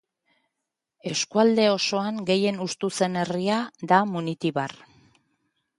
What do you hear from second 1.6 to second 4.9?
osoan gehien hustu zen herria da Munitibar.